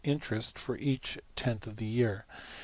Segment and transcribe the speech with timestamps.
[0.01, 2.25] \ interest for each tenth of the year.